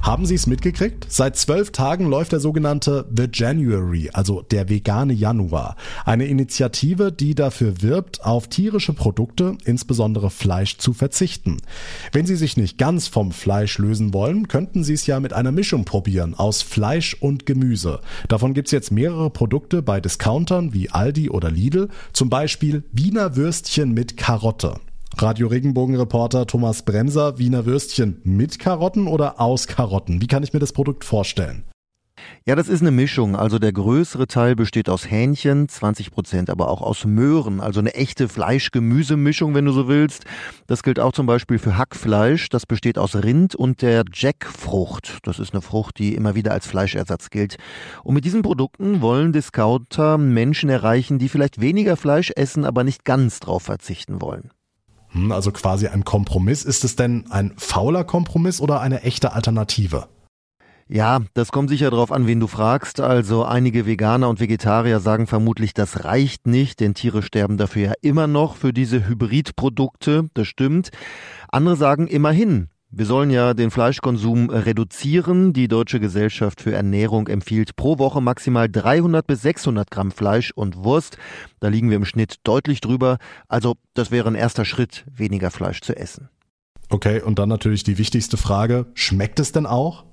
Haben 0.02 0.24
Sie 0.24 0.34
es 0.34 0.46
mitgekriegt? 0.46 1.06
Seit 1.10 1.36
zwölf 1.36 1.72
Tagen 1.72 2.06
läuft 2.06 2.32
der 2.32 2.40
sogenannte 2.40 3.06
The 3.14 3.26
January, 3.30 4.08
also 4.12 4.40
der 4.40 4.70
vegane 4.70 5.12
Januar. 5.12 5.76
Eine 6.06 6.24
Initiative, 6.24 7.12
die 7.12 7.34
dafür 7.34 7.82
wirbt, 7.82 8.24
auf 8.24 8.48
tierische 8.48 8.94
Produkte, 8.94 9.58
insbesondere 9.64 10.30
Fleisch, 10.30 10.78
zu 10.78 10.94
verzichten. 10.94 11.58
Wenn 12.12 12.24
Sie 12.24 12.36
sich 12.36 12.56
nicht 12.56 12.78
ganz 12.78 13.08
vom 13.08 13.30
Fleisch 13.30 13.76
lösen 13.76 14.14
wollen, 14.14 14.48
könnten 14.48 14.84
Sie 14.84 14.94
es 14.94 15.06
ja 15.06 15.20
mit 15.20 15.34
einer 15.34 15.52
Mischung 15.52 15.84
probieren 15.84 16.34
aus 16.34 16.62
Fleisch 16.62 17.14
und 17.20 17.44
Gemüse. 17.44 18.00
Davon 18.28 18.54
gibt's 18.54 18.70
jetzt 18.70 18.90
mehrere 18.90 19.28
Produkte 19.28 19.82
bei 19.82 20.00
Discountern 20.00 20.72
wie 20.72 20.90
Aldi 20.90 21.28
oder 21.28 21.50
Lidl, 21.50 21.88
zum 22.14 22.30
Beispiel 22.30 22.84
Wiener 22.92 23.36
Würstchen 23.36 23.92
mit 23.92 24.16
Karotte. 24.16 24.76
Radio 25.22 25.48
Regenbogen-Reporter 25.48 26.46
Thomas 26.46 26.82
Bremser, 26.82 27.38
Wiener 27.38 27.66
Würstchen 27.66 28.22
mit 28.24 28.58
Karotten 28.58 29.06
oder 29.06 29.38
aus 29.38 29.66
Karotten? 29.66 30.22
Wie 30.22 30.26
kann 30.26 30.42
ich 30.42 30.54
mir 30.54 30.60
das 30.60 30.72
Produkt 30.72 31.04
vorstellen? 31.04 31.64
Ja, 32.46 32.56
das 32.56 32.68
ist 32.68 32.80
eine 32.80 32.90
Mischung. 32.90 33.36
Also 33.36 33.58
der 33.58 33.72
größere 33.72 34.26
Teil 34.26 34.56
besteht 34.56 34.88
aus 34.88 35.10
Hähnchen, 35.10 35.68
20 35.68 36.10
Prozent 36.10 36.48
aber 36.48 36.68
auch 36.68 36.80
aus 36.80 37.04
Möhren. 37.04 37.60
Also 37.60 37.80
eine 37.80 37.92
echte 37.94 38.28
Fleisch-Gemüse-Mischung, 38.30 39.54
wenn 39.54 39.66
du 39.66 39.72
so 39.72 39.88
willst. 39.88 40.24
Das 40.66 40.82
gilt 40.82 40.98
auch 40.98 41.12
zum 41.12 41.26
Beispiel 41.26 41.58
für 41.58 41.76
Hackfleisch. 41.76 42.48
Das 42.48 42.64
besteht 42.64 42.96
aus 42.96 43.14
Rind 43.14 43.54
und 43.54 43.82
der 43.82 44.04
Jackfrucht. 44.10 45.18
Das 45.24 45.38
ist 45.38 45.52
eine 45.52 45.60
Frucht, 45.60 45.98
die 45.98 46.14
immer 46.14 46.34
wieder 46.34 46.52
als 46.52 46.66
Fleischersatz 46.66 47.28
gilt. 47.28 47.58
Und 48.04 48.14
mit 48.14 48.24
diesen 48.24 48.40
Produkten 48.40 49.02
wollen 49.02 49.34
Discounter 49.34 50.16
Menschen 50.16 50.70
erreichen, 50.70 51.18
die 51.18 51.28
vielleicht 51.28 51.60
weniger 51.60 51.98
Fleisch 51.98 52.32
essen, 52.36 52.64
aber 52.64 52.84
nicht 52.84 53.04
ganz 53.04 53.40
drauf 53.40 53.64
verzichten 53.64 54.22
wollen. 54.22 54.50
Hm, 55.12 55.32
also 55.32 55.52
quasi 55.52 55.88
ein 55.88 56.04
Kompromiss. 56.04 56.64
Ist 56.64 56.84
es 56.84 56.96
denn 56.96 57.30
ein 57.30 57.52
fauler 57.56 58.04
Kompromiss 58.04 58.60
oder 58.60 58.80
eine 58.80 59.02
echte 59.02 59.32
Alternative? 59.32 60.08
Ja, 60.92 61.20
das 61.34 61.52
kommt 61.52 61.70
sicher 61.70 61.90
darauf 61.90 62.10
an, 62.10 62.26
wen 62.26 62.40
du 62.40 62.48
fragst. 62.48 63.00
Also 63.00 63.44
einige 63.44 63.86
Veganer 63.86 64.28
und 64.28 64.40
Vegetarier 64.40 64.98
sagen 64.98 65.28
vermutlich, 65.28 65.72
das 65.72 66.04
reicht 66.04 66.48
nicht, 66.48 66.80
denn 66.80 66.94
Tiere 66.94 67.22
sterben 67.22 67.58
dafür 67.58 67.82
ja 67.82 67.92
immer 68.02 68.26
noch 68.26 68.56
für 68.56 68.72
diese 68.72 69.06
Hybridprodukte. 69.06 70.28
Das 70.34 70.48
stimmt. 70.48 70.90
Andere 71.48 71.76
sagen 71.76 72.08
immerhin, 72.08 72.70
Wir 72.92 73.06
sollen 73.06 73.30
ja 73.30 73.54
den 73.54 73.70
Fleischkonsum 73.70 74.50
reduzieren. 74.50 75.52
Die 75.52 75.68
Deutsche 75.68 76.00
Gesellschaft 76.00 76.60
für 76.60 76.72
Ernährung 76.72 77.28
empfiehlt 77.28 77.76
pro 77.76 77.98
Woche 77.98 78.20
maximal 78.20 78.68
300 78.68 79.24
bis 79.24 79.42
600 79.42 79.88
Gramm 79.92 80.10
Fleisch 80.10 80.50
und 80.50 80.76
Wurst. 80.82 81.16
Da 81.60 81.68
liegen 81.68 81.88
wir 81.90 81.96
im 81.96 82.04
Schnitt 82.04 82.38
deutlich 82.42 82.80
drüber. 82.80 83.18
Also 83.46 83.76
das 83.94 84.10
wäre 84.10 84.26
ein 84.28 84.34
erster 84.34 84.64
Schritt, 84.64 85.04
weniger 85.08 85.52
Fleisch 85.52 85.82
zu 85.82 85.96
essen. 85.96 86.30
Okay, 86.88 87.22
und 87.22 87.38
dann 87.38 87.48
natürlich 87.48 87.84
die 87.84 87.96
wichtigste 87.96 88.36
Frage. 88.36 88.86
Schmeckt 88.94 89.38
es 89.38 89.52
denn 89.52 89.66
auch? 89.66 90.04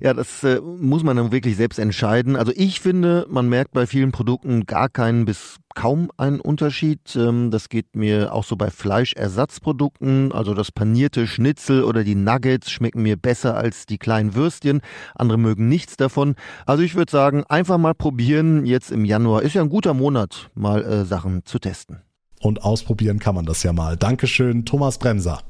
Ja, 0.00 0.12
das 0.12 0.44
äh, 0.44 0.60
muss 0.60 1.02
man 1.02 1.16
dann 1.16 1.32
wirklich 1.32 1.56
selbst 1.56 1.78
entscheiden. 1.78 2.36
Also 2.36 2.52
ich 2.54 2.80
finde, 2.80 3.26
man 3.30 3.48
merkt 3.48 3.72
bei 3.72 3.86
vielen 3.86 4.12
Produkten 4.12 4.66
gar 4.66 4.88
keinen 4.88 5.24
bis 5.24 5.56
kaum 5.74 6.10
einen 6.16 6.40
Unterschied. 6.40 7.16
Ähm, 7.16 7.50
das 7.50 7.68
geht 7.68 7.96
mir 7.96 8.32
auch 8.32 8.44
so 8.44 8.56
bei 8.56 8.70
Fleischersatzprodukten. 8.70 10.32
Also 10.32 10.52
das 10.52 10.72
panierte 10.72 11.26
Schnitzel 11.26 11.84
oder 11.84 12.04
die 12.04 12.14
Nuggets 12.14 12.70
schmecken 12.70 13.02
mir 13.02 13.16
besser 13.16 13.56
als 13.56 13.86
die 13.86 13.98
kleinen 13.98 14.34
Würstchen. 14.34 14.80
Andere 15.14 15.38
mögen 15.38 15.68
nichts 15.68 15.96
davon. 15.96 16.34
Also 16.66 16.82
ich 16.82 16.94
würde 16.94 17.10
sagen, 17.10 17.44
einfach 17.44 17.78
mal 17.78 17.94
probieren. 17.94 18.66
Jetzt 18.66 18.90
im 18.90 19.04
Januar 19.04 19.42
ist 19.42 19.54
ja 19.54 19.62
ein 19.62 19.70
guter 19.70 19.94
Monat, 19.94 20.50
mal 20.54 20.84
äh, 20.84 21.04
Sachen 21.04 21.44
zu 21.46 21.58
testen. 21.58 22.02
Und 22.40 22.62
ausprobieren 22.62 23.18
kann 23.18 23.34
man 23.34 23.46
das 23.46 23.62
ja 23.62 23.72
mal. 23.72 23.96
Dankeschön, 23.96 24.66
Thomas 24.66 24.98
Bremser. 24.98 25.42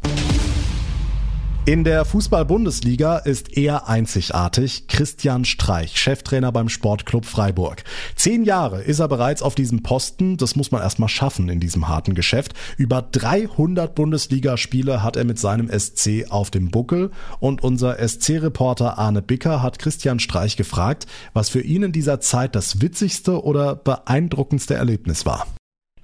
In 1.68 1.82
der 1.82 2.04
Fußball-Bundesliga 2.04 3.16
ist 3.16 3.56
eher 3.56 3.88
einzigartig 3.88 4.86
Christian 4.86 5.44
Streich, 5.44 5.98
Cheftrainer 5.98 6.52
beim 6.52 6.68
Sportclub 6.68 7.26
Freiburg. 7.26 7.82
Zehn 8.14 8.44
Jahre 8.44 8.82
ist 8.82 9.00
er 9.00 9.08
bereits 9.08 9.42
auf 9.42 9.56
diesem 9.56 9.82
Posten. 9.82 10.36
Das 10.36 10.54
muss 10.54 10.70
man 10.70 10.80
erstmal 10.80 11.08
schaffen 11.08 11.48
in 11.48 11.58
diesem 11.58 11.88
harten 11.88 12.14
Geschäft. 12.14 12.54
Über 12.76 13.02
300 13.02 13.96
Bundesligaspiele 13.96 15.02
hat 15.02 15.16
er 15.16 15.24
mit 15.24 15.40
seinem 15.40 15.68
SC 15.68 16.26
auf 16.30 16.52
dem 16.52 16.70
Buckel. 16.70 17.10
Und 17.40 17.64
unser 17.64 17.98
SC-Reporter 17.98 18.96
Arne 18.96 19.20
Bicker 19.20 19.60
hat 19.60 19.80
Christian 19.80 20.20
Streich 20.20 20.56
gefragt, 20.56 21.08
was 21.32 21.48
für 21.48 21.62
ihn 21.62 21.82
in 21.82 21.90
dieser 21.90 22.20
Zeit 22.20 22.54
das 22.54 22.80
witzigste 22.80 23.42
oder 23.42 23.74
beeindruckendste 23.74 24.74
Erlebnis 24.74 25.26
war. 25.26 25.48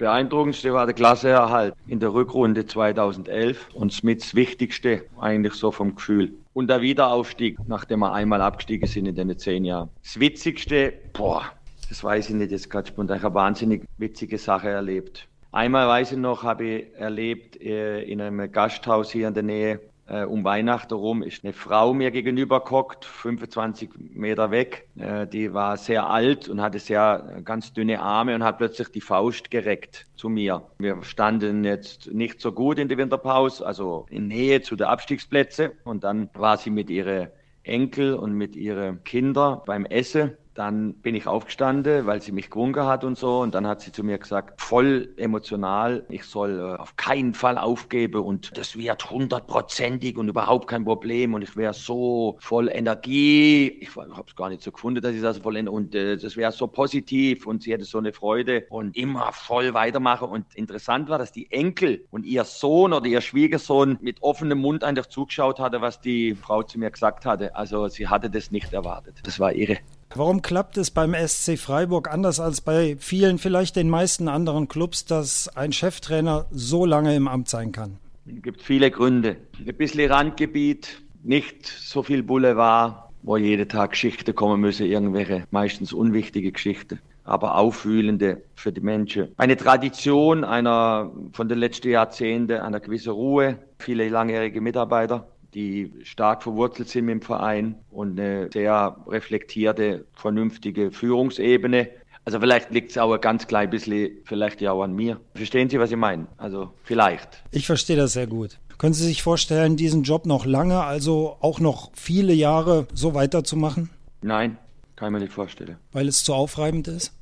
Beeindruckendste 0.02 0.74
war 0.74 0.84
der 0.84 0.96
Klasseerhalt 0.96 1.74
in 1.86 2.00
der 2.00 2.12
Rückrunde 2.12 2.66
2011 2.66 3.68
und 3.72 3.92
Smiths 3.92 4.34
wichtigste 4.34 5.04
eigentlich 5.20 5.54
so 5.54 5.70
vom 5.70 5.94
Gefühl. 5.94 6.32
Und 6.54 6.68
der 6.68 6.80
Wiederaufstieg, 6.80 7.56
nachdem 7.68 8.00
wir 8.00 8.12
einmal 8.12 8.42
abgestiegen 8.42 8.88
sind 8.88 9.06
in 9.06 9.14
den 9.14 9.38
zehn 9.38 9.64
Jahren. 9.64 9.90
Das 10.02 10.18
Witzigste, 10.18 10.92
boah, 11.12 11.44
das 11.88 12.02
weiß 12.02 12.30
ich 12.30 12.34
nicht 12.34 12.50
jetzt 12.50 12.68
gerade 12.68 12.88
spontan. 12.88 13.18
Ich 13.18 13.22
habe 13.22 13.36
wahnsinnig 13.36 13.84
witzige 13.98 14.38
Sache 14.38 14.70
erlebt. 14.70 15.28
Einmal 15.52 15.86
weiß 15.86 16.10
ich 16.10 16.18
noch, 16.18 16.42
habe 16.42 16.64
ich 16.64 16.94
erlebt 16.96 17.62
äh, 17.62 18.02
in 18.02 18.20
einem 18.20 18.50
Gasthaus 18.50 19.12
hier 19.12 19.28
in 19.28 19.34
der 19.34 19.44
Nähe 19.44 19.80
äh, 20.08 20.24
um 20.24 20.44
Weihnachten 20.44 20.94
rum 20.94 21.22
ist 21.22 21.44
eine 21.44 21.52
Frau 21.52 21.94
mir 21.94 22.10
gegenüber 22.10 22.60
gehockt, 22.60 23.04
25 23.04 23.90
Meter 24.14 24.50
weg. 24.50 24.88
Äh, 24.96 25.26
die 25.26 25.54
war 25.54 25.76
sehr 25.76 26.08
alt 26.08 26.48
und 26.48 26.60
hatte 26.60 26.78
sehr 26.78 27.36
äh, 27.38 27.42
ganz 27.42 27.72
dünne 27.72 28.00
Arme 28.00 28.34
und 28.34 28.42
hat 28.42 28.58
plötzlich 28.58 28.88
die 28.88 29.00
Faust 29.00 29.50
gereckt 29.50 30.06
zu 30.16 30.28
mir. 30.28 30.62
Wir 30.78 31.02
standen 31.02 31.64
jetzt 31.64 32.12
nicht 32.12 32.40
so 32.40 32.52
gut 32.52 32.78
in 32.78 32.88
der 32.88 32.98
Winterpause, 32.98 33.64
also 33.64 34.06
in 34.10 34.28
Nähe 34.28 34.60
zu 34.62 34.76
den 34.76 34.88
Abstiegsplätzen. 34.88 35.70
Und 35.84 36.04
dann 36.04 36.28
war 36.34 36.56
sie 36.56 36.70
mit 36.70 36.90
ihren 36.90 37.28
Enkel 37.62 38.14
und 38.14 38.32
mit 38.32 38.56
ihren 38.56 39.04
Kindern 39.04 39.60
beim 39.64 39.86
Essen 39.86 40.36
dann 40.54 40.94
bin 40.94 41.14
ich 41.14 41.26
aufgestanden, 41.26 42.06
weil 42.06 42.20
sie 42.20 42.32
mich 42.32 42.50
gewunken 42.50 42.84
hat 42.84 43.04
und 43.04 43.16
so. 43.16 43.40
Und 43.40 43.54
dann 43.54 43.66
hat 43.66 43.80
sie 43.80 43.92
zu 43.92 44.04
mir 44.04 44.18
gesagt, 44.18 44.60
voll 44.60 45.14
emotional, 45.16 46.04
ich 46.08 46.24
soll 46.24 46.58
äh, 46.58 46.80
auf 46.80 46.96
keinen 46.96 47.34
Fall 47.34 47.58
aufgeben 47.58 48.22
und 48.22 48.56
das 48.56 48.76
wird 48.76 49.10
hundertprozentig 49.10 50.16
und 50.18 50.28
überhaupt 50.28 50.68
kein 50.68 50.84
Problem. 50.84 51.34
Und 51.34 51.42
ich 51.42 51.56
wäre 51.56 51.72
so 51.72 52.36
voll 52.40 52.68
Energie. 52.68 53.68
Ich 53.80 53.94
habe 53.96 54.24
es 54.26 54.36
gar 54.36 54.50
nicht 54.50 54.62
so 54.62 54.72
gefunden, 54.72 55.00
dass 55.00 55.14
ich 55.14 55.22
das 55.22 55.38
voll 55.38 55.56
und 55.68 55.94
äh, 55.94 56.16
das 56.16 56.36
wäre 56.36 56.52
so 56.52 56.66
positiv 56.66 57.46
und 57.46 57.62
sie 57.62 57.72
hätte 57.72 57.84
so 57.84 57.98
eine 57.98 58.12
Freude 58.12 58.66
und 58.70 58.96
immer 58.96 59.32
voll 59.32 59.74
weitermachen. 59.74 60.28
Und 60.28 60.54
interessant 60.54 61.08
war, 61.08 61.18
dass 61.18 61.32
die 61.32 61.50
Enkel 61.50 62.06
und 62.10 62.24
ihr 62.24 62.44
Sohn 62.44 62.92
oder 62.92 63.06
ihr 63.06 63.20
Schwiegersohn 63.20 63.98
mit 64.00 64.22
offenem 64.22 64.58
Mund 64.58 64.84
einfach 64.84 65.06
zugeschaut 65.06 65.60
hatte, 65.60 65.80
was 65.80 66.00
die 66.00 66.34
Frau 66.34 66.62
zu 66.62 66.78
mir 66.78 66.90
gesagt 66.90 67.24
hatte. 67.24 67.54
Also 67.56 67.88
sie 67.88 68.08
hatte 68.08 68.30
das 68.30 68.50
nicht 68.50 68.72
erwartet. 68.72 69.20
Das 69.24 69.38
war 69.40 69.52
irre. 69.52 69.78
Warum 70.14 70.42
klappt 70.42 70.76
es 70.76 70.90
beim 70.90 71.14
SC 71.14 71.58
Freiburg 71.58 72.12
anders 72.12 72.38
als 72.38 72.60
bei 72.60 72.96
vielen, 72.98 73.38
vielleicht 73.38 73.76
den 73.76 73.88
meisten 73.88 74.28
anderen 74.28 74.68
Clubs, 74.68 75.06
dass 75.06 75.48
ein 75.56 75.72
Cheftrainer 75.72 76.46
so 76.50 76.84
lange 76.84 77.16
im 77.16 77.28
Amt 77.28 77.48
sein 77.48 77.72
kann? 77.72 77.96
Es 78.26 78.42
gibt 78.42 78.62
viele 78.62 78.90
Gründe. 78.90 79.36
Ein 79.58 79.74
bisschen 79.74 80.10
Randgebiet, 80.10 81.02
nicht 81.22 81.66
so 81.66 82.02
viel 82.02 82.22
Boulevard, 82.22 83.10
wo 83.22 83.36
jeden 83.36 83.68
Tag 83.68 83.92
Geschichten 83.92 84.34
kommen 84.34 84.60
müssen, 84.60 84.86
irgendwelche 84.86 85.44
meistens 85.50 85.92
unwichtige 85.92 86.52
Geschichten 86.52 86.98
aber 87.24 87.56
aufwühlende 87.56 88.42
für 88.54 88.72
die 88.72 88.80
Menschen. 88.80 89.28
Eine 89.36 89.56
Tradition 89.56 90.44
einer 90.44 91.12
von 91.32 91.48
den 91.48 91.58
letzten 91.58 91.90
Jahrzehnten, 91.90 92.58
einer 92.58 92.80
gewissen 92.80 93.12
Ruhe, 93.12 93.58
viele 93.78 94.08
langjährige 94.08 94.60
Mitarbeiter 94.60 95.28
die 95.54 95.92
stark 96.02 96.42
verwurzelt 96.42 96.88
sind 96.88 97.08
im 97.08 97.20
Verein 97.20 97.76
und 97.90 98.18
eine 98.18 98.48
sehr 98.52 98.96
reflektierte, 99.06 100.06
vernünftige 100.14 100.90
Führungsebene. 100.90 101.90
Also 102.24 102.38
vielleicht 102.38 102.70
liegt 102.70 102.92
es 102.92 102.98
auch 102.98 103.12
ein 103.12 103.20
ganz 103.20 103.46
klein 103.46 103.68
bisschen, 103.70 104.12
vielleicht 104.24 104.60
ja 104.60 104.72
auch 104.72 104.82
an 104.82 104.94
mir. 104.94 105.20
Verstehen 105.34 105.68
Sie, 105.68 105.78
was 105.80 105.90
ich 105.90 105.96
meine? 105.96 106.28
Also 106.36 106.70
vielleicht. 106.84 107.42
Ich 107.50 107.66
verstehe 107.66 107.96
das 107.96 108.12
sehr 108.12 108.26
gut. 108.26 108.58
Können 108.78 108.94
Sie 108.94 109.04
sich 109.04 109.22
vorstellen, 109.22 109.76
diesen 109.76 110.02
Job 110.02 110.26
noch 110.26 110.46
lange, 110.46 110.82
also 110.82 111.36
auch 111.40 111.60
noch 111.60 111.90
viele 111.94 112.32
Jahre 112.32 112.86
so 112.92 113.14
weiterzumachen? 113.14 113.90
Nein, 114.22 114.56
kann 114.96 115.08
ich 115.08 115.12
mir 115.12 115.20
nicht 115.20 115.32
vorstellen. 115.32 115.76
Weil 115.92 116.08
es 116.08 116.24
zu 116.24 116.34
aufreibend 116.34 116.88
ist? 116.88 117.12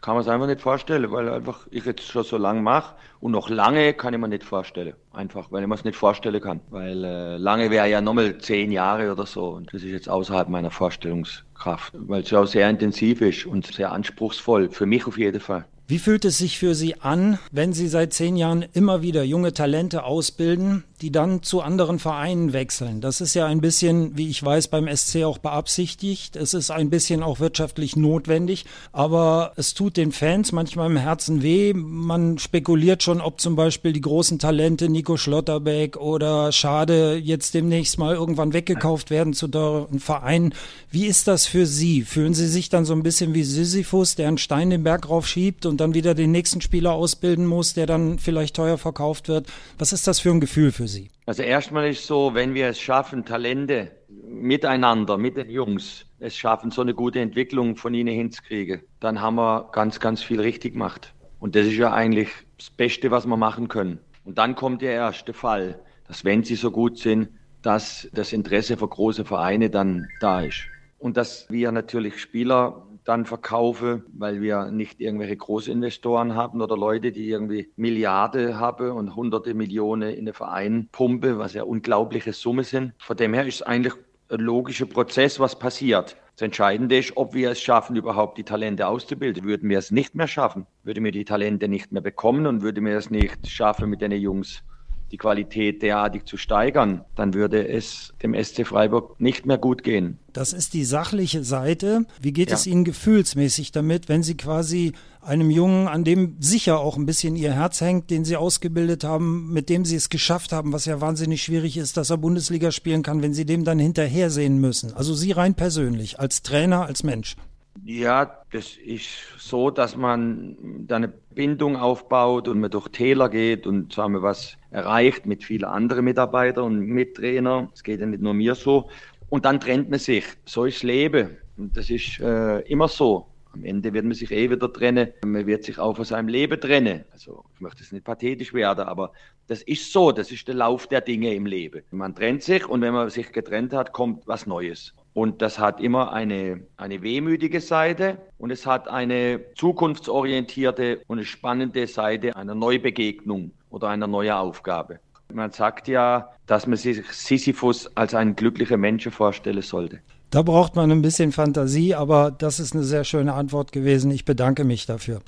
Kann 0.00 0.14
man 0.14 0.22
es 0.22 0.28
einfach 0.28 0.46
nicht 0.46 0.60
vorstellen, 0.60 1.10
weil 1.10 1.28
einfach 1.28 1.66
ich 1.70 1.84
jetzt 1.84 2.02
schon 2.02 2.22
so 2.22 2.36
lange 2.36 2.60
mache 2.60 2.94
und 3.20 3.32
noch 3.32 3.48
lange 3.48 3.94
kann 3.94 4.14
ich 4.14 4.20
mir 4.20 4.28
nicht 4.28 4.44
vorstellen. 4.44 4.94
Einfach, 5.12 5.50
weil 5.50 5.62
ich 5.62 5.68
mir 5.68 5.74
es 5.74 5.84
nicht 5.84 5.96
vorstellen 5.96 6.40
kann. 6.40 6.60
Weil 6.70 7.04
äh, 7.04 7.36
lange 7.36 7.70
wäre 7.70 7.88
ja 7.88 8.00
nochmal 8.00 8.38
zehn 8.38 8.70
Jahre 8.70 9.10
oder 9.10 9.26
so 9.26 9.48
und 9.50 9.72
das 9.72 9.82
ist 9.82 9.90
jetzt 9.90 10.08
außerhalb 10.08 10.48
meiner 10.48 10.70
Vorstellungskraft, 10.70 11.94
weil 11.94 12.22
es 12.22 12.30
ja 12.30 12.40
auch 12.40 12.46
sehr 12.46 12.68
intensiv 12.68 13.20
ist 13.20 13.46
und 13.46 13.66
sehr 13.66 13.92
anspruchsvoll, 13.92 14.70
für 14.70 14.86
mich 14.86 15.06
auf 15.06 15.18
jeden 15.18 15.40
Fall. 15.40 15.66
Wie 15.90 15.98
fühlt 15.98 16.26
es 16.26 16.36
sich 16.36 16.58
für 16.58 16.74
Sie 16.74 17.00
an, 17.00 17.38
wenn 17.50 17.72
Sie 17.72 17.88
seit 17.88 18.12
zehn 18.12 18.36
Jahren 18.36 18.62
immer 18.74 19.00
wieder 19.00 19.24
junge 19.24 19.54
Talente 19.54 20.04
ausbilden, 20.04 20.84
die 21.00 21.10
dann 21.10 21.42
zu 21.42 21.62
anderen 21.62 21.98
Vereinen 21.98 22.52
wechseln? 22.52 23.00
Das 23.00 23.22
ist 23.22 23.32
ja 23.32 23.46
ein 23.46 23.62
bisschen, 23.62 24.14
wie 24.14 24.28
ich 24.28 24.44
weiß, 24.44 24.68
beim 24.68 24.86
SC 24.94 25.24
auch 25.24 25.38
beabsichtigt. 25.38 26.36
Es 26.36 26.52
ist 26.52 26.70
ein 26.70 26.90
bisschen 26.90 27.22
auch 27.22 27.40
wirtschaftlich 27.40 27.96
notwendig, 27.96 28.66
aber 28.92 29.52
es 29.56 29.72
tut 29.72 29.96
den 29.96 30.12
Fans 30.12 30.52
manchmal 30.52 30.90
im 30.90 30.98
Herzen 30.98 31.42
weh. 31.42 31.72
Man 31.72 32.36
spekuliert 32.36 33.02
schon, 33.02 33.22
ob 33.22 33.40
zum 33.40 33.56
Beispiel 33.56 33.94
die 33.94 34.02
großen 34.02 34.38
Talente 34.38 34.90
Nico 34.90 35.16
Schlotterbeck 35.16 35.96
oder 35.96 36.52
Schade 36.52 37.16
jetzt 37.16 37.54
demnächst 37.54 37.98
mal 37.98 38.14
irgendwann 38.14 38.52
weggekauft 38.52 39.08
werden 39.08 39.32
zu 39.32 39.48
teuren 39.48 40.00
Vereinen. 40.00 40.52
Wie 40.90 41.06
ist 41.06 41.28
das 41.28 41.46
für 41.46 41.64
Sie? 41.64 42.02
Fühlen 42.02 42.34
Sie 42.34 42.46
sich 42.46 42.68
dann 42.68 42.84
so 42.84 42.92
ein 42.92 43.02
bisschen 43.02 43.32
wie 43.32 43.42
Sisyphus, 43.42 44.16
der 44.16 44.28
einen 44.28 44.36
Stein 44.36 44.68
den 44.68 44.82
Berg 44.82 45.08
raufschiebt 45.08 45.64
und 45.64 45.77
dann 45.78 45.94
wieder 45.94 46.14
den 46.14 46.32
nächsten 46.32 46.60
Spieler 46.60 46.92
ausbilden 46.92 47.46
muss, 47.46 47.74
der 47.74 47.86
dann 47.86 48.18
vielleicht 48.18 48.56
teuer 48.56 48.78
verkauft 48.78 49.28
wird. 49.28 49.46
Was 49.78 49.92
ist 49.92 50.06
das 50.06 50.20
für 50.20 50.30
ein 50.30 50.40
Gefühl 50.40 50.72
für 50.72 50.88
Sie? 50.88 51.10
Also 51.26 51.42
erstmal 51.42 51.88
ist 51.88 52.06
so, 52.06 52.34
wenn 52.34 52.54
wir 52.54 52.68
es 52.68 52.80
schaffen, 52.80 53.24
Talente 53.24 53.92
miteinander, 54.08 55.18
mit 55.18 55.36
den 55.36 55.50
Jungs, 55.50 56.06
es 56.18 56.36
schaffen, 56.36 56.70
so 56.70 56.82
eine 56.82 56.94
gute 56.94 57.20
Entwicklung 57.20 57.76
von 57.76 57.94
ihnen 57.94 58.14
hinzukriegen, 58.14 58.82
dann 59.00 59.20
haben 59.20 59.36
wir 59.36 59.68
ganz, 59.72 60.00
ganz 60.00 60.22
viel 60.22 60.40
richtig 60.40 60.74
gemacht. 60.74 61.14
Und 61.38 61.54
das 61.54 61.66
ist 61.66 61.76
ja 61.76 61.92
eigentlich 61.92 62.28
das 62.58 62.70
Beste, 62.70 63.10
was 63.10 63.26
wir 63.26 63.36
machen 63.36 63.68
können. 63.68 64.00
Und 64.24 64.38
dann 64.38 64.54
kommt 64.54 64.82
der 64.82 64.92
erste 64.92 65.32
Fall, 65.32 65.80
dass 66.06 66.24
wenn 66.24 66.42
sie 66.42 66.56
so 66.56 66.70
gut 66.70 66.98
sind, 66.98 67.28
dass 67.62 68.08
das 68.12 68.32
Interesse 68.32 68.76
für 68.76 68.88
große 68.88 69.24
Vereine 69.24 69.70
dann 69.70 70.08
da 70.20 70.42
ist. 70.42 70.64
Und 70.98 71.16
dass 71.16 71.46
wir 71.48 71.70
natürlich 71.70 72.18
Spieler 72.18 72.87
dann 73.08 73.24
verkaufe, 73.24 74.02
weil 74.12 74.42
wir 74.42 74.70
nicht 74.70 75.00
irgendwelche 75.00 75.36
Großinvestoren 75.36 76.34
haben 76.34 76.60
oder 76.60 76.76
Leute, 76.76 77.10
die 77.10 77.28
irgendwie 77.28 77.72
Milliarden 77.76 78.60
haben 78.60 78.90
und 78.90 79.16
hunderte 79.16 79.54
Millionen 79.54 80.10
in 80.10 80.26
den 80.26 80.34
Verein 80.34 80.88
pumpe, 80.92 81.38
was 81.38 81.54
ja 81.54 81.62
unglaubliche 81.62 82.34
Summen 82.34 82.64
sind. 82.64 82.92
Von 82.98 83.16
dem 83.16 83.32
her 83.32 83.46
ist 83.46 83.56
es 83.56 83.62
eigentlich 83.62 83.94
ein 84.28 84.40
logischer 84.40 84.84
Prozess, 84.84 85.40
was 85.40 85.58
passiert. 85.58 86.16
Das 86.36 86.42
Entscheidende 86.42 86.98
ist, 86.98 87.16
ob 87.16 87.32
wir 87.32 87.50
es 87.50 87.60
schaffen, 87.62 87.96
überhaupt 87.96 88.36
die 88.36 88.44
Talente 88.44 88.86
auszubilden. 88.86 89.44
Würden 89.44 89.70
wir 89.70 89.78
es 89.78 89.90
nicht 89.90 90.14
mehr 90.14 90.28
schaffen, 90.28 90.66
würden 90.84 91.02
wir 91.02 91.10
die 91.10 91.24
Talente 91.24 91.66
nicht 91.66 91.90
mehr 91.90 92.02
bekommen 92.02 92.46
und 92.46 92.60
würden 92.60 92.84
wir 92.84 92.96
es 92.98 93.10
nicht 93.10 93.48
schaffen, 93.48 93.88
mit 93.88 94.02
den 94.02 94.12
Jungs 94.12 94.62
die 95.10 95.16
Qualität 95.16 95.82
derartig 95.82 96.24
zu 96.26 96.36
steigern, 96.36 97.04
dann 97.14 97.34
würde 97.34 97.66
es 97.66 98.12
dem 98.22 98.34
SC 98.34 98.66
Freiburg 98.66 99.20
nicht 99.20 99.46
mehr 99.46 99.58
gut 99.58 99.82
gehen. 99.82 100.18
Das 100.32 100.52
ist 100.52 100.74
die 100.74 100.84
sachliche 100.84 101.44
Seite. 101.44 102.04
Wie 102.20 102.32
geht 102.32 102.50
ja. 102.50 102.56
es 102.56 102.66
Ihnen 102.66 102.84
gefühlsmäßig 102.84 103.72
damit, 103.72 104.08
wenn 104.08 104.22
Sie 104.22 104.36
quasi 104.36 104.92
einem 105.20 105.50
Jungen, 105.50 105.88
an 105.88 106.04
dem 106.04 106.36
sicher 106.40 106.78
auch 106.78 106.96
ein 106.96 107.06
bisschen 107.06 107.36
Ihr 107.36 107.52
Herz 107.52 107.80
hängt, 107.80 108.10
den 108.10 108.24
Sie 108.24 108.36
ausgebildet 108.36 109.04
haben, 109.04 109.52
mit 109.52 109.68
dem 109.68 109.84
Sie 109.84 109.96
es 109.96 110.10
geschafft 110.10 110.52
haben, 110.52 110.72
was 110.72 110.84
ja 110.84 111.00
wahnsinnig 111.00 111.42
schwierig 111.42 111.76
ist, 111.76 111.96
dass 111.96 112.10
er 112.10 112.18
Bundesliga 112.18 112.70
spielen 112.70 113.02
kann, 113.02 113.22
wenn 113.22 113.34
Sie 113.34 113.46
dem 113.46 113.64
dann 113.64 113.78
hinterhersehen 113.78 114.58
müssen? 114.58 114.92
Also 114.94 115.14
Sie 115.14 115.32
rein 115.32 115.54
persönlich, 115.54 116.20
als 116.20 116.42
Trainer, 116.42 116.84
als 116.86 117.02
Mensch. 117.02 117.36
Ja, 117.84 118.42
das 118.52 118.76
ist 118.76 119.08
so, 119.38 119.70
dass 119.70 119.96
man 119.96 120.56
da 120.86 120.96
eine 120.96 121.08
Bindung 121.08 121.76
aufbaut 121.76 122.48
und 122.48 122.60
man 122.60 122.70
durch 122.70 122.88
Täler 122.88 123.28
geht 123.28 123.66
und 123.66 123.92
sagen 123.92 124.12
wir 124.12 124.22
was 124.22 124.57
erreicht 124.70 125.26
mit 125.26 125.44
vielen 125.44 125.64
anderen 125.64 126.04
Mitarbeitern 126.04 126.64
und 126.64 126.80
Mittrainern. 126.80 127.68
Es 127.74 127.82
geht 127.82 128.00
ja 128.00 128.06
nicht 128.06 128.22
nur 128.22 128.34
mir 128.34 128.54
so. 128.54 128.88
Und 129.28 129.44
dann 129.44 129.60
trennt 129.60 129.90
man 129.90 129.98
sich. 129.98 130.24
So 130.44 130.64
ist 130.64 130.78
das 130.78 130.82
Leben. 130.84 131.36
Und 131.56 131.76
das 131.76 131.90
ist 131.90 132.20
äh, 132.20 132.60
immer 132.60 132.88
so. 132.88 133.26
Am 133.52 133.64
Ende 133.64 133.92
wird 133.92 134.04
man 134.04 134.14
sich 134.14 134.30
eh 134.30 134.50
wieder 134.50 134.72
trennen. 134.72 135.08
Man 135.24 135.46
wird 135.46 135.64
sich 135.64 135.78
auch 135.78 135.96
von 135.96 136.04
seinem 136.04 136.28
Leben 136.28 136.60
trennen. 136.60 137.04
Also 137.12 137.44
ich 137.54 137.60
möchte 137.60 137.82
jetzt 137.82 137.92
nicht 137.92 138.04
pathetisch 138.04 138.52
werden, 138.52 138.86
aber 138.86 139.12
das 139.46 139.62
ist 139.62 139.92
so. 139.92 140.12
Das 140.12 140.30
ist 140.30 140.46
der 140.46 140.54
Lauf 140.54 140.86
der 140.86 141.00
Dinge 141.00 141.34
im 141.34 141.46
Leben. 141.46 141.82
Man 141.90 142.14
trennt 142.14 142.42
sich 142.42 142.68
und 142.68 142.82
wenn 142.82 142.92
man 142.92 143.10
sich 143.10 143.32
getrennt 143.32 143.72
hat, 143.72 143.92
kommt 143.92 144.26
was 144.26 144.46
Neues. 144.46 144.94
Und 145.14 145.42
das 145.42 145.58
hat 145.58 145.80
immer 145.80 146.12
eine, 146.12 146.60
eine 146.76 147.02
wehmütige 147.02 147.60
Seite 147.60 148.18
und 148.36 148.52
es 148.52 148.66
hat 148.66 148.86
eine 148.86 149.40
zukunftsorientierte 149.56 151.00
und 151.08 151.18
eine 151.18 151.26
spannende 151.26 151.86
Seite 151.88 152.36
einer 152.36 152.54
Neubegegnung 152.54 153.50
oder 153.70 153.88
einer 153.88 154.06
neuen 154.06 154.32
Aufgabe. 154.32 155.00
Man 155.32 155.50
sagt 155.50 155.88
ja, 155.88 156.30
dass 156.46 156.66
man 156.66 156.78
sich 156.78 157.04
Sisyphus 157.10 157.94
als 157.96 158.14
einen 158.14 158.34
glücklichen 158.34 158.80
Menschen 158.80 159.12
vorstellen 159.12 159.62
sollte. 159.62 160.00
Da 160.30 160.42
braucht 160.42 160.76
man 160.76 160.90
ein 160.90 161.02
bisschen 161.02 161.32
Fantasie, 161.32 161.94
aber 161.94 162.30
das 162.30 162.60
ist 162.60 162.74
eine 162.74 162.84
sehr 162.84 163.04
schöne 163.04 163.34
Antwort 163.34 163.72
gewesen. 163.72 164.10
Ich 164.10 164.24
bedanke 164.24 164.64
mich 164.64 164.86
dafür. 164.86 165.20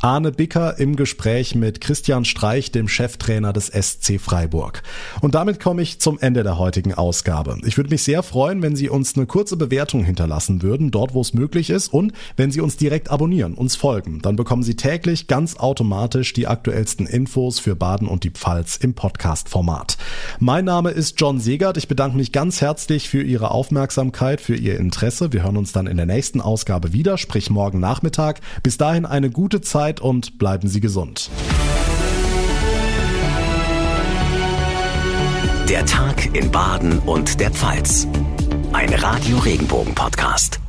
Arne 0.00 0.30
Bicker 0.30 0.78
im 0.78 0.94
Gespräch 0.94 1.56
mit 1.56 1.80
Christian 1.80 2.24
Streich, 2.24 2.70
dem 2.70 2.86
Cheftrainer 2.86 3.52
des 3.52 3.66
SC 3.66 4.20
Freiburg. 4.20 4.84
Und 5.20 5.34
damit 5.34 5.58
komme 5.58 5.82
ich 5.82 5.98
zum 5.98 6.20
Ende 6.20 6.44
der 6.44 6.56
heutigen 6.56 6.94
Ausgabe. 6.94 7.58
Ich 7.64 7.76
würde 7.76 7.90
mich 7.90 8.04
sehr 8.04 8.22
freuen, 8.22 8.62
wenn 8.62 8.76
Sie 8.76 8.88
uns 8.88 9.16
eine 9.16 9.26
kurze 9.26 9.56
Bewertung 9.56 10.04
hinterlassen 10.04 10.62
würden, 10.62 10.92
dort 10.92 11.14
wo 11.14 11.20
es 11.20 11.34
möglich 11.34 11.70
ist 11.70 11.88
und 11.88 12.12
wenn 12.36 12.52
Sie 12.52 12.60
uns 12.60 12.76
direkt 12.76 13.10
abonnieren, 13.10 13.54
uns 13.54 13.74
folgen. 13.74 14.20
Dann 14.22 14.36
bekommen 14.36 14.62
Sie 14.62 14.76
täglich 14.76 15.26
ganz 15.26 15.56
automatisch 15.56 16.32
die 16.32 16.46
aktuellsten 16.46 17.08
Infos 17.08 17.58
für 17.58 17.74
Baden 17.74 18.06
und 18.06 18.22
die 18.22 18.30
Pfalz 18.30 18.76
im 18.76 18.94
Podcast-Format. 18.94 19.98
Mein 20.38 20.64
Name 20.64 20.90
ist 20.90 21.20
John 21.20 21.40
Segert. 21.40 21.76
Ich 21.76 21.88
bedanke 21.88 22.16
mich 22.16 22.30
ganz 22.30 22.60
herzlich 22.60 23.08
für 23.08 23.22
Ihre 23.22 23.50
Aufmerksamkeit, 23.50 24.40
für 24.40 24.54
Ihr 24.54 24.78
Interesse. 24.78 25.32
Wir 25.32 25.42
hören 25.42 25.56
uns 25.56 25.72
dann 25.72 25.88
in 25.88 25.96
der 25.96 26.06
nächsten 26.06 26.40
Ausgabe 26.40 26.92
wieder, 26.92 27.18
sprich 27.18 27.50
morgen 27.50 27.80
Nachmittag. 27.80 28.40
Bis 28.62 28.76
dahin 28.76 29.04
eine 29.04 29.30
gute 29.30 29.60
Zeit 29.60 29.87
Zeit 29.88 30.00
und 30.00 30.38
bleiben 30.38 30.68
Sie 30.68 30.80
gesund. 30.80 31.30
Der 35.68 35.84
Tag 35.86 36.34
in 36.34 36.50
Baden 36.50 36.98
und 37.00 37.40
der 37.40 37.50
Pfalz. 37.50 38.06
Ein 38.72 38.92
Radio 38.92 39.38
Regenbogen 39.38 39.94
Podcast. 39.94 40.60